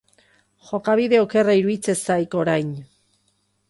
[0.69, 2.77] Jokabide okerra iruditzen zaidak orain.